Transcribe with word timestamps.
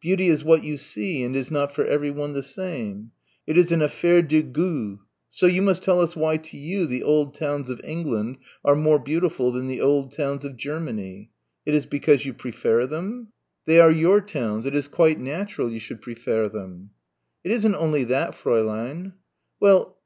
Beauty 0.00 0.28
is 0.28 0.42
what 0.42 0.64
you 0.64 0.78
see 0.78 1.22
and 1.22 1.36
is 1.36 1.50
not 1.50 1.74
for 1.74 1.84
everyone 1.84 2.32
the 2.32 2.42
same. 2.42 3.10
It 3.46 3.58
is 3.58 3.70
an 3.72 3.82
affaire 3.82 4.22
de 4.26 4.42
goût. 4.42 5.00
So 5.28 5.44
you 5.44 5.60
must 5.60 5.82
tell 5.82 6.00
us 6.00 6.16
why 6.16 6.38
to 6.38 6.56
you 6.56 6.86
the 6.86 7.02
old 7.02 7.34
towns 7.34 7.68
of 7.68 7.78
England 7.84 8.38
are 8.64 8.74
more 8.74 8.98
beautiful 8.98 9.52
than 9.52 9.66
the 9.66 9.82
old 9.82 10.12
towns 10.12 10.46
of 10.46 10.56
Germany. 10.56 11.28
It 11.66 11.74
is 11.74 11.84
because 11.84 12.24
you 12.24 12.32
prefair 12.32 12.88
them? 12.88 13.32
They 13.66 13.78
are 13.78 13.90
your 13.92 14.22
towns, 14.22 14.64
it 14.64 14.74
is 14.74 14.88
quite 14.88 15.20
natural 15.20 15.70
you 15.70 15.78
should 15.78 16.00
prefair 16.00 16.50
them." 16.50 16.92
"It 17.44 17.50
isn't 17.52 17.74
only 17.74 18.04
that, 18.04 18.32
Fräulein." 18.32 19.12
"Well?" 19.60 19.98